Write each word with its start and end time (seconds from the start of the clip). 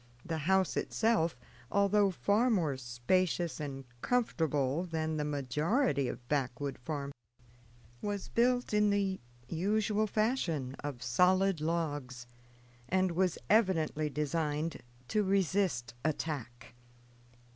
The 0.25 0.39
house 0.49 0.75
itself, 0.77 1.37
although 1.71 2.09
far 2.09 2.49
more 2.49 2.75
spacious 2.75 3.59
and 3.59 3.85
comfortable 4.01 4.83
than 4.83 5.17
the 5.17 5.23
majority 5.23 6.07
of 6.07 6.27
backwood 6.27 6.79
farmhouses, 6.79 7.13
was 8.01 8.27
built 8.27 8.73
in 8.73 8.89
the 8.89 9.19
usual 9.47 10.07
fashion, 10.07 10.75
of 10.83 11.03
solid 11.03 11.61
logs, 11.61 12.25
and 12.89 13.11
was 13.11 13.37
evidently 13.47 14.09
designed 14.09 14.81
to 15.09 15.21
resist 15.23 15.93
attack. 16.03 16.73